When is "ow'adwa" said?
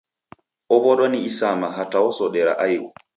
0.75-1.05